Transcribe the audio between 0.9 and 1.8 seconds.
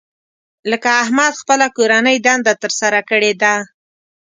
احمد خپله